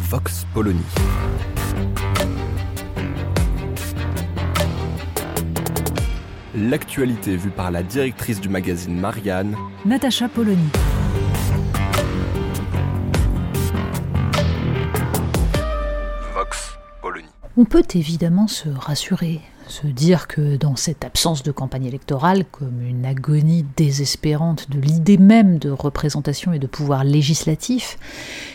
Vox 0.00 0.46
Polony. 0.54 0.80
L'actualité 6.56 7.36
vue 7.36 7.50
par 7.50 7.70
la 7.70 7.82
directrice 7.82 8.40
du 8.40 8.48
magazine 8.48 8.98
Marianne, 8.98 9.54
Natacha 9.84 10.28
Polony. 10.28 10.68
Vox 16.34 16.78
Polony. 17.02 17.28
On 17.58 17.66
peut 17.66 17.84
évidemment 17.94 18.48
se 18.48 18.70
rassurer, 18.70 19.42
se 19.70 19.86
dire 19.86 20.26
que 20.26 20.56
dans 20.56 20.76
cette 20.76 21.04
absence 21.04 21.42
de 21.42 21.52
campagne 21.52 21.86
électorale, 21.86 22.44
comme 22.50 22.82
une 22.82 23.06
agonie 23.06 23.64
désespérante 23.76 24.70
de 24.70 24.80
l'idée 24.80 25.18
même 25.18 25.58
de 25.58 25.70
représentation 25.70 26.52
et 26.52 26.58
de 26.58 26.66
pouvoir 26.66 27.04
législatif, 27.04 27.98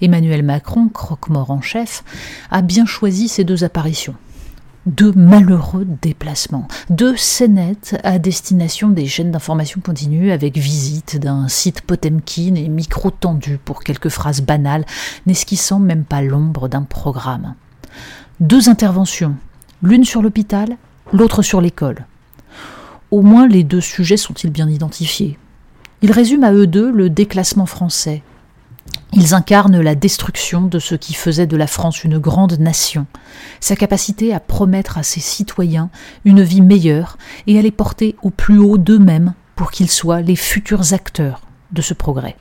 Emmanuel 0.00 0.42
Macron, 0.42 0.88
croque-mort 0.88 1.50
en 1.50 1.60
chef, 1.60 2.04
a 2.50 2.62
bien 2.62 2.86
choisi 2.86 3.28
ces 3.28 3.44
deux 3.44 3.64
apparitions. 3.64 4.14
Deux 4.86 5.12
malheureux 5.12 5.86
déplacements, 6.00 6.68
deux 6.90 7.16
scénettes 7.16 7.98
à 8.04 8.20
destination 8.20 8.88
des 8.88 9.06
chaînes 9.06 9.32
d'information 9.32 9.80
continue 9.80 10.30
avec 10.30 10.56
visite 10.56 11.18
d'un 11.18 11.48
site 11.48 11.80
Potemkin 11.80 12.54
et 12.54 12.68
micro 12.68 13.10
tendu 13.10 13.58
pour 13.58 13.82
quelques 13.82 14.10
phrases 14.10 14.42
banales, 14.42 14.86
n'esquissant 15.26 15.80
même 15.80 16.04
pas 16.04 16.22
l'ombre 16.22 16.68
d'un 16.68 16.82
programme. 16.82 17.54
Deux 18.38 18.68
interventions, 18.68 19.34
l'une 19.82 20.04
sur 20.04 20.22
l'hôpital, 20.22 20.76
l'autre 21.12 21.42
sur 21.42 21.60
l'école. 21.60 22.06
Au 23.10 23.22
moins 23.22 23.46
les 23.46 23.64
deux 23.64 23.80
sujets 23.80 24.16
sont-ils 24.16 24.50
bien 24.50 24.68
identifiés. 24.68 25.38
Ils 26.02 26.12
résument 26.12 26.46
à 26.46 26.52
eux 26.52 26.66
deux 26.66 26.90
le 26.90 27.08
déclassement 27.08 27.66
français. 27.66 28.22
Ils 29.12 29.34
incarnent 29.34 29.80
la 29.80 29.94
destruction 29.94 30.62
de 30.62 30.78
ce 30.78 30.94
qui 30.94 31.14
faisait 31.14 31.46
de 31.46 31.56
la 31.56 31.66
France 31.66 32.04
une 32.04 32.18
grande 32.18 32.58
nation, 32.58 33.06
sa 33.60 33.76
capacité 33.76 34.34
à 34.34 34.40
promettre 34.40 34.98
à 34.98 35.02
ses 35.02 35.20
citoyens 35.20 35.90
une 36.24 36.42
vie 36.42 36.60
meilleure 36.60 37.16
et 37.46 37.58
à 37.58 37.62
les 37.62 37.70
porter 37.70 38.16
au 38.22 38.30
plus 38.30 38.58
haut 38.58 38.78
d'eux-mêmes 38.78 39.34
pour 39.54 39.70
qu'ils 39.70 39.90
soient 39.90 40.20
les 40.20 40.36
futurs 40.36 40.92
acteurs 40.92 41.42
de 41.72 41.82
ce 41.82 41.94
progrès. 41.94 42.36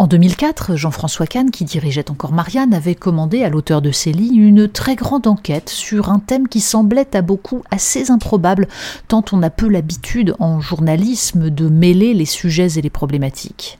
En 0.00 0.06
2004, 0.06 0.76
Jean-François 0.76 1.26
Kahn, 1.26 1.50
qui 1.50 1.66
dirigeait 1.66 2.10
encore 2.10 2.32
Marianne, 2.32 2.72
avait 2.72 2.94
commandé 2.94 3.44
à 3.44 3.50
l'auteur 3.50 3.82
de 3.82 3.90
Célie 3.90 4.34
une 4.34 4.66
très 4.66 4.96
grande 4.96 5.26
enquête 5.26 5.68
sur 5.68 6.08
un 6.08 6.20
thème 6.20 6.48
qui 6.48 6.60
semblait 6.60 7.14
à 7.14 7.20
beaucoup 7.20 7.62
assez 7.70 8.10
improbable, 8.10 8.66
tant 9.08 9.22
on 9.30 9.42
a 9.42 9.50
peu 9.50 9.68
l'habitude 9.68 10.34
en 10.38 10.58
journalisme 10.58 11.50
de 11.50 11.68
mêler 11.68 12.14
les 12.14 12.24
sujets 12.24 12.78
et 12.78 12.80
les 12.80 12.88
problématiques. 12.88 13.78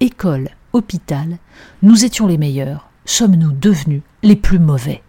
École, 0.00 0.50
hôpital, 0.74 1.38
nous 1.80 2.04
étions 2.04 2.26
les 2.26 2.36
meilleurs, 2.36 2.90
sommes-nous 3.06 3.52
devenus 3.52 4.02
les 4.22 4.36
plus 4.36 4.58
mauvais? 4.58 5.00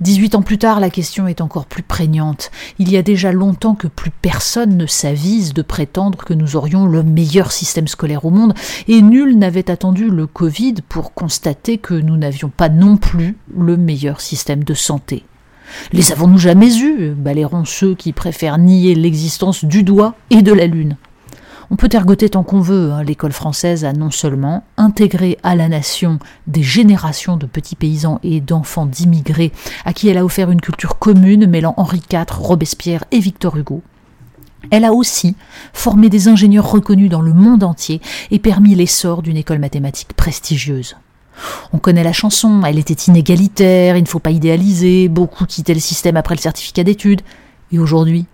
18 0.00 0.34
ans 0.34 0.42
plus 0.42 0.58
tard, 0.58 0.80
la 0.80 0.90
question 0.90 1.26
est 1.26 1.40
encore 1.40 1.66
plus 1.66 1.82
prégnante. 1.82 2.50
Il 2.78 2.90
y 2.90 2.96
a 2.96 3.02
déjà 3.02 3.32
longtemps 3.32 3.74
que 3.74 3.88
plus 3.88 4.10
personne 4.10 4.76
ne 4.76 4.86
s'avise 4.86 5.54
de 5.54 5.62
prétendre 5.62 6.18
que 6.18 6.34
nous 6.34 6.56
aurions 6.56 6.86
le 6.86 7.02
meilleur 7.02 7.52
système 7.52 7.88
scolaire 7.88 8.24
au 8.24 8.30
monde, 8.30 8.54
et 8.88 9.00
nul 9.00 9.38
n'avait 9.38 9.70
attendu 9.70 10.10
le 10.10 10.26
Covid 10.26 10.74
pour 10.88 11.14
constater 11.14 11.78
que 11.78 11.94
nous 11.94 12.16
n'avions 12.16 12.50
pas 12.50 12.68
non 12.68 12.96
plus 12.96 13.36
le 13.56 13.76
meilleur 13.76 14.20
système 14.20 14.64
de 14.64 14.74
santé. 14.74 15.24
Les 15.92 16.12
avons-nous 16.12 16.38
jamais 16.38 16.78
eus? 16.78 17.10
Balayeront 17.10 17.64
ceux 17.64 17.94
qui 17.94 18.12
préfèrent 18.12 18.58
nier 18.58 18.94
l'existence 18.94 19.64
du 19.64 19.82
doigt 19.82 20.14
et 20.30 20.42
de 20.42 20.52
la 20.52 20.66
lune. 20.66 20.96
On 21.70 21.76
peut 21.76 21.88
ergoter 21.92 22.28
tant 22.28 22.44
qu'on 22.44 22.60
veut. 22.60 22.92
hein. 22.92 23.02
L'école 23.02 23.32
française 23.32 23.84
a 23.84 23.92
non 23.92 24.10
seulement 24.10 24.64
intégré 24.76 25.38
à 25.42 25.56
la 25.56 25.68
nation 25.68 26.18
des 26.46 26.62
générations 26.62 27.36
de 27.36 27.46
petits 27.46 27.74
paysans 27.74 28.20
et 28.22 28.40
d'enfants 28.40 28.86
d'immigrés 28.86 29.52
à 29.84 29.92
qui 29.92 30.08
elle 30.08 30.18
a 30.18 30.24
offert 30.24 30.50
une 30.50 30.60
culture 30.60 30.98
commune 30.98 31.46
mêlant 31.46 31.74
Henri 31.76 32.00
IV, 32.10 32.24
Robespierre 32.30 33.04
et 33.10 33.18
Victor 33.18 33.56
Hugo. 33.56 33.82
Elle 34.70 34.84
a 34.84 34.92
aussi 34.92 35.36
formé 35.72 36.08
des 36.08 36.28
ingénieurs 36.28 36.70
reconnus 36.70 37.10
dans 37.10 37.20
le 37.20 37.32
monde 37.32 37.62
entier 37.62 38.00
et 38.30 38.38
permis 38.38 38.74
l'essor 38.74 39.22
d'une 39.22 39.36
école 39.36 39.58
mathématique 39.58 40.12
prestigieuse. 40.14 40.96
On 41.72 41.78
connaît 41.78 42.02
la 42.04 42.12
chanson, 42.12 42.62
elle 42.64 42.78
était 42.78 42.94
inégalitaire, 42.94 43.96
il 43.96 44.02
ne 44.02 44.08
faut 44.08 44.18
pas 44.18 44.30
idéaliser, 44.30 45.08
beaucoup 45.08 45.44
quittaient 45.46 45.74
le 45.74 45.80
système 45.80 46.16
après 46.16 46.34
le 46.34 46.40
certificat 46.40 46.82
d'études. 46.82 47.20
Et 47.72 47.78
aujourd'hui, 47.78 48.26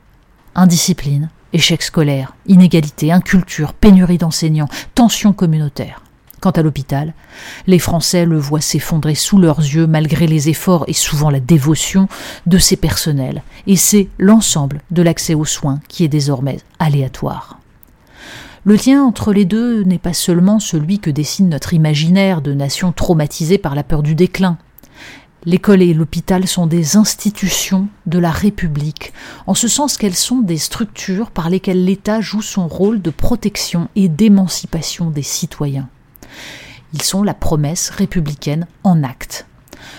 indiscipline, 0.55 1.29
échec 1.53 1.83
scolaire, 1.83 2.35
inégalité, 2.47 3.13
inculture, 3.13 3.73
pénurie 3.73 4.19
d'enseignants, 4.19 4.69
tensions 4.95 5.33
communautaires. 5.33 6.03
Quant 6.41 6.51
à 6.51 6.63
l'hôpital, 6.63 7.15
les 7.69 7.79
Français 7.79 8.25
le 8.25 8.37
voient 8.37 8.61
s'effondrer 8.61 9.15
sous 9.15 9.39
leurs 9.39 9.61
yeux 9.61 9.87
malgré 9.87 10.27
les 10.27 10.49
efforts 10.49 10.85
et 10.89 10.93
souvent 10.93 11.31
la 11.31 11.39
dévotion 11.39 12.09
de 12.47 12.59
ses 12.59 12.77
personnels, 12.77 13.43
et 13.69 13.77
c'est 13.77 14.09
l'ensemble 14.19 14.81
de 14.91 15.03
l'accès 15.03 15.35
aux 15.35 15.45
soins 15.45 15.81
qui 15.87 16.03
est 16.03 16.09
désormais 16.09 16.59
aléatoire. 16.81 17.61
Le 18.65 18.75
lien 18.75 19.03
entre 19.03 19.33
les 19.33 19.45
deux 19.45 19.83
n'est 19.85 19.99
pas 19.99 20.13
seulement 20.13 20.59
celui 20.59 20.99
que 20.99 21.11
dessine 21.11 21.49
notre 21.49 21.75
imaginaire 21.75 22.43
de 22.43 22.55
nation 22.55 22.93
traumatisée 22.93 23.59
par 23.59 23.75
la 23.75 23.83
peur 23.83 24.03
du 24.03 24.15
déclin. 24.15 24.57
L'école 25.45 25.83
et 25.83 25.93
l'hôpital 25.93 26.47
sont 26.47 26.69
des 26.69 26.97
institutions 26.97 27.89
de 28.07 28.21
la 28.21 28.31
République, 28.31 29.13
en 29.49 29.55
ce 29.55 29.67
sens 29.67 29.97
qu'elles 29.97 30.15
sont 30.15 30.41
des 30.41 30.57
structures 30.57 31.33
par 31.33 31.51
lesquelles 31.51 31.85
l'État 31.85 32.21
joue 32.21 32.43
son 32.43 32.69
rôle 32.69 33.03
de 33.03 33.11
protection 33.11 33.89
et 33.97 34.09
d'émancipation 34.09 35.11
des 35.11 35.23
citoyens. 35.23 35.89
Ils 36.93 37.03
sont 37.03 37.25
la 37.25 37.35
promesse 37.35 37.91
républicaine 37.91 38.69
en 38.85 39.03
acte. 39.03 39.47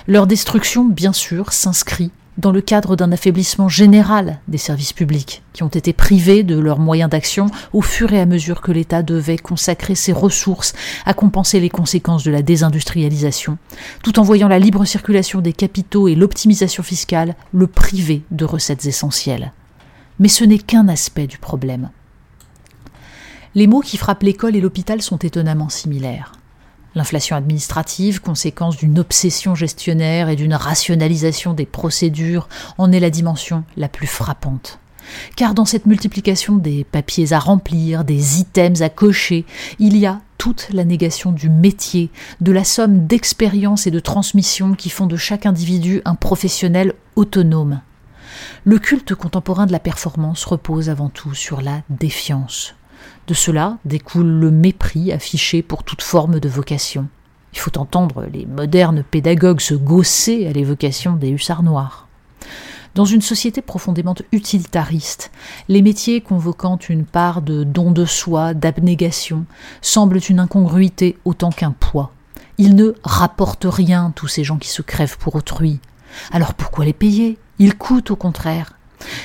Leur 0.07 0.27
destruction, 0.27 0.85
bien 0.85 1.11
sûr, 1.11 1.51
s'inscrit 1.51 2.11
dans 2.37 2.51
le 2.51 2.61
cadre 2.61 2.95
d'un 2.95 3.11
affaiblissement 3.11 3.69
général 3.69 4.39
des 4.47 4.57
services 4.57 4.93
publics, 4.93 5.43
qui 5.53 5.63
ont 5.63 5.67
été 5.67 5.93
privés 5.93 6.43
de 6.43 6.57
leurs 6.57 6.79
moyens 6.79 7.09
d'action 7.09 7.47
au 7.73 7.81
fur 7.81 8.11
et 8.13 8.19
à 8.19 8.25
mesure 8.25 8.61
que 8.61 8.71
l'État 8.71 9.03
devait 9.03 9.37
consacrer 9.37 9.95
ses 9.95 10.13
ressources 10.13 10.73
à 11.05 11.13
compenser 11.13 11.59
les 11.59 11.69
conséquences 11.69 12.23
de 12.23 12.31
la 12.31 12.41
désindustrialisation, 12.41 13.57
tout 14.03 14.19
en 14.19 14.23
voyant 14.23 14.47
la 14.47 14.59
libre 14.59 14.85
circulation 14.85 15.41
des 15.41 15.53
capitaux 15.53 16.07
et 16.07 16.15
l'optimisation 16.15 16.83
fiscale 16.83 17.35
le 17.53 17.67
priver 17.67 18.23
de 18.31 18.45
recettes 18.45 18.85
essentielles. 18.85 19.53
Mais 20.19 20.27
ce 20.27 20.43
n'est 20.43 20.59
qu'un 20.59 20.87
aspect 20.87 21.27
du 21.27 21.37
problème. 21.37 21.89
Les 23.55 23.67
maux 23.67 23.81
qui 23.81 23.97
frappent 23.97 24.23
l'école 24.23 24.55
et 24.55 24.61
l'hôpital 24.61 25.01
sont 25.01 25.17
étonnamment 25.17 25.69
similaires. 25.69 26.33
L'inflation 26.95 27.35
administrative, 27.35 28.21
conséquence 28.21 28.77
d'une 28.77 28.99
obsession 28.99 29.55
gestionnaire 29.55 30.29
et 30.29 30.35
d'une 30.35 30.53
rationalisation 30.53 31.53
des 31.53 31.65
procédures, 31.65 32.47
en 32.77 32.91
est 32.91 32.99
la 32.99 33.09
dimension 33.09 33.63
la 33.77 33.87
plus 33.87 34.07
frappante. 34.07 34.79
Car 35.35 35.53
dans 35.53 35.65
cette 35.65 35.85
multiplication 35.85 36.55
des 36.55 36.83
papiers 36.83 37.33
à 37.33 37.39
remplir, 37.39 38.03
des 38.03 38.39
items 38.39 38.81
à 38.81 38.89
cocher, 38.89 39.45
il 39.79 39.97
y 39.97 40.05
a 40.05 40.21
toute 40.37 40.67
la 40.71 40.85
négation 40.85 41.31
du 41.31 41.49
métier, 41.49 42.09
de 42.41 42.51
la 42.51 42.63
somme 42.63 43.07
d'expérience 43.07 43.87
et 43.87 43.91
de 43.91 43.99
transmission 43.99 44.73
qui 44.73 44.89
font 44.89 45.07
de 45.07 45.17
chaque 45.17 45.45
individu 45.45 46.01
un 46.05 46.15
professionnel 46.15 46.93
autonome. 47.15 47.81
Le 48.63 48.79
culte 48.79 49.15
contemporain 49.15 49.65
de 49.65 49.71
la 49.71 49.79
performance 49.79 50.45
repose 50.45 50.89
avant 50.89 51.09
tout 51.09 51.33
sur 51.33 51.61
la 51.61 51.81
défiance. 51.89 52.75
De 53.27 53.33
cela 53.33 53.77
découle 53.85 54.27
le 54.27 54.51
mépris 54.51 55.11
affiché 55.11 55.61
pour 55.61 55.83
toute 55.83 56.01
forme 56.01 56.39
de 56.39 56.49
vocation. 56.49 57.07
Il 57.53 57.59
faut 57.59 57.77
entendre 57.77 58.25
les 58.31 58.45
modernes 58.45 59.03
pédagogues 59.09 59.61
se 59.61 59.75
gausser 59.75 60.47
à 60.47 60.51
l'évocation 60.51 61.15
des 61.15 61.29
hussards 61.29 61.63
noirs. 61.63 62.07
Dans 62.95 63.05
une 63.05 63.21
société 63.21 63.61
profondément 63.61 64.13
utilitariste, 64.31 65.31
les 65.67 65.81
métiers 65.81 66.21
convoquant 66.21 66.77
une 66.77 67.05
part 67.05 67.41
de 67.41 67.63
don 67.63 67.91
de 67.91 68.05
soi, 68.05 68.53
d'abnégation, 68.53 69.45
semblent 69.81 70.19
une 70.29 70.39
incongruité 70.39 71.17
autant 71.25 71.49
qu'un 71.49 71.71
poids. 71.71 72.11
Ils 72.59 72.75
ne 72.75 72.93
rapportent 73.03 73.65
rien, 73.67 74.11
tous 74.15 74.27
ces 74.27 74.43
gens 74.43 74.57
qui 74.57 74.69
se 74.69 74.83
crèvent 74.83 75.17
pour 75.17 75.35
autrui. 75.35 75.79
Alors 76.31 76.53
pourquoi 76.53 76.85
les 76.85 76.93
payer? 76.93 77.39
Ils 77.57 77.75
coûtent 77.75 78.11
au 78.11 78.15
contraire. 78.15 78.73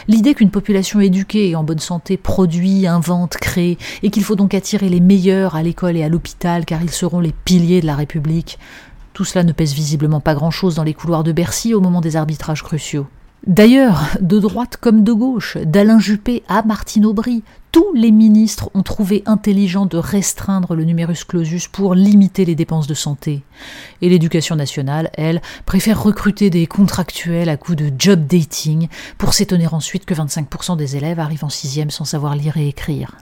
L'idée 0.09 0.35
qu'une 0.35 0.51
population 0.51 1.01
éduquée 1.01 1.51
et 1.51 1.57
en 1.57 1.65
bonne 1.65 1.79
santé 1.79 2.17
produit, 2.17 2.87
invente, 2.87 3.37
crée, 3.37 3.79
et 4.03 4.11
qu'il 4.11 4.25
faut 4.25 4.37
donc 4.37 4.55
attirer 4.55 4.89
les 4.89 5.01
meilleurs 5.01 5.57
à 5.57 5.63
l'école 5.63 5.97
et 5.97 6.03
à 6.03 6.09
l'hôpital 6.09 6.65
car 6.65 6.83
ils 6.83 6.91
seront 6.91 7.21
les 7.21 7.35
piliers 7.45 7.81
de 7.81 7.87
la 7.87 7.97
République, 7.97 8.59
tout 9.13 9.25
cela 9.25 9.43
ne 9.43 9.53
pèse 9.53 9.75
visiblement 9.75 10.21
pas 10.21 10.35
grand-chose 10.35 10.77
dans 10.77 10.85
les 10.85 10.95
couloirs 10.95 11.25
de 11.25 11.33
Bercy 11.33 11.75
au 11.75 11.81
moment 11.81 12.01
des 12.01 12.15
arbitrages 12.15 12.63
cruciaux. 12.63 13.07
D'ailleurs, 13.47 14.05
de 14.21 14.39
droite 14.39 14.77
comme 14.77 15.05
de 15.05 15.13
gauche, 15.13 15.57
d'Alain 15.57 15.99
Juppé 15.99 16.43
à 16.49 16.63
Martine 16.63 17.07
Aubry, 17.07 17.43
tous 17.73 17.93
les 17.95 18.11
ministres 18.11 18.71
ont 18.75 18.83
trouvé 18.83 19.23
intelligent 19.27 19.87
de 19.87 19.99
restreindre 19.99 20.75
le 20.75 20.85
numerus 20.85 21.25
clausus 21.25 21.69
pour 21.69 21.95
limiter 21.95 22.45
les 22.45 22.55
dépenses 22.55 22.87
de 22.87 22.95
santé. 22.95 23.43
Et 24.01 24.09
l'éducation 24.09 24.57
nationale, 24.57 25.11
elle, 25.15 25.43
préfère 25.67 26.03
recruter 26.03 26.51
des 26.51 26.67
contractuels 26.67 27.49
à 27.49 27.57
coup 27.57 27.75
de 27.75 27.93
job 27.99 28.27
dating 28.27 28.89
pour 29.19 29.35
s'étonner 29.35 29.67
ensuite 29.67 30.05
que 30.05 30.15
25% 30.15 30.77
des 30.77 30.97
élèves 30.97 31.21
arrivent 31.21 31.45
en 31.45 31.51
sixième 31.51 31.91
sans 31.91 32.05
savoir 32.05 32.37
lire 32.37 32.57
et 32.57 32.69
écrire. 32.69 33.17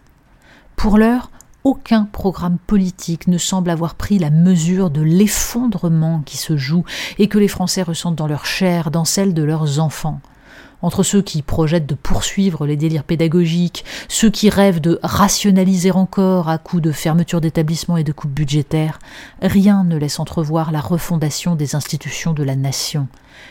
Pour 0.76 0.98
l'heure, 0.98 1.30
aucun 1.64 2.04
programme 2.04 2.58
politique 2.58 3.26
ne 3.26 3.38
semble 3.38 3.70
avoir 3.70 3.96
pris 3.96 4.20
la 4.20 4.30
mesure 4.30 4.90
de 4.90 5.00
l'effondrement 5.00 6.22
qui 6.24 6.36
se 6.36 6.56
joue 6.56 6.84
et 7.18 7.26
que 7.26 7.38
les 7.38 7.48
Français 7.48 7.82
ressentent 7.82 8.14
dans 8.14 8.28
leur 8.28 8.46
chair, 8.46 8.92
dans 8.92 9.04
celle 9.04 9.34
de 9.34 9.42
leurs 9.42 9.80
enfants. 9.80 10.20
Entre 10.82 11.02
ceux 11.02 11.22
qui 11.22 11.42
projettent 11.42 11.86
de 11.86 11.94
poursuivre 11.94 12.66
les 12.66 12.76
délires 12.76 13.04
pédagogiques, 13.04 13.84
ceux 14.08 14.30
qui 14.30 14.50
rêvent 14.50 14.80
de 14.80 14.98
rationaliser 15.02 15.90
encore 15.90 16.48
à 16.48 16.58
coups 16.58 16.82
de 16.82 16.92
fermeture 16.92 17.40
d'établissements 17.40 17.96
et 17.96 18.04
de 18.04 18.12
coupes 18.12 18.30
budgétaires, 18.30 18.98
rien 19.40 19.84
ne 19.84 19.96
laisse 19.96 20.20
entrevoir 20.20 20.72
la 20.72 20.80
refondation 20.80 21.56
des 21.56 21.74
institutions 21.74 22.34
de 22.34 22.42
la 22.42 22.56
nation. 22.56 23.08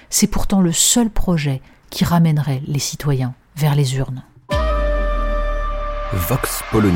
C'est 0.09 0.27
pourtant 0.27 0.61
le 0.61 0.71
seul 0.71 1.09
projet 1.09 1.61
qui 1.89 2.05
ramènerait 2.05 2.61
les 2.67 2.79
citoyens 2.79 3.33
vers 3.55 3.75
les 3.75 3.97
urnes. 3.97 4.23
Vox 6.13 6.61
Polony. 6.71 6.95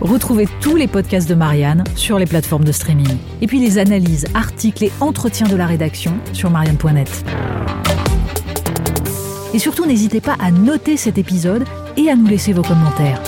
Retrouvez 0.00 0.48
tous 0.60 0.74
les 0.74 0.88
podcasts 0.88 1.28
de 1.28 1.34
Marianne 1.34 1.84
sur 1.94 2.18
les 2.18 2.26
plateformes 2.26 2.64
de 2.64 2.72
streaming. 2.72 3.18
Et 3.40 3.46
puis 3.46 3.60
les 3.60 3.78
analyses, 3.78 4.26
articles 4.34 4.84
et 4.84 4.92
entretiens 5.00 5.46
de 5.46 5.54
la 5.54 5.66
rédaction 5.66 6.14
sur 6.32 6.50
marianne.net. 6.50 7.24
Et 9.54 9.58
surtout, 9.58 9.84
n'hésitez 9.84 10.20
pas 10.20 10.36
à 10.38 10.50
noter 10.50 10.96
cet 10.96 11.18
épisode 11.18 11.64
et 11.96 12.08
à 12.08 12.16
nous 12.16 12.26
laisser 12.26 12.52
vos 12.52 12.62
commentaires. 12.62 13.20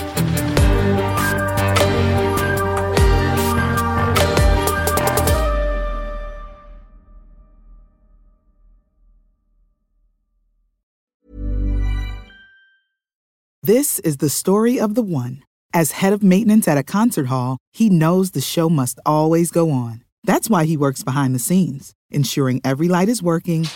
This 13.63 13.99
is 14.01 14.19
the 14.19 14.29
story 14.29 14.79
of 14.79 14.95
the 14.95 15.03
one. 15.03 15.43
As 15.73 15.93
head 15.93 16.13
of 16.13 16.23
maintenance 16.23 16.69
at 16.69 16.77
a 16.77 16.83
concert 16.83 17.29
hall, 17.29 17.57
he 17.73 17.89
knows 17.89 18.33
the 18.33 18.43
show 18.43 18.69
must 18.69 19.01
always 19.07 19.51
go 19.51 19.71
on. 19.71 20.05
That's 20.23 20.51
why 20.51 20.67
he 20.67 20.77
works 20.77 21.03
behind 21.03 21.35
the 21.35 21.39
scenes, 21.39 21.95
ensuring 22.11 22.61
every 22.63 22.89
light 22.89 23.09
is 23.09 23.23
working, 23.23 23.67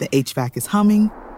the 0.00 0.08
HVAC 0.08 0.58
is 0.58 0.66
humming, 0.66 1.10